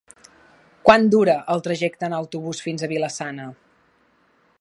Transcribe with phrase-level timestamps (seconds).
[0.87, 3.47] Quant dura el trajecte en autobús fins a Vila-sana?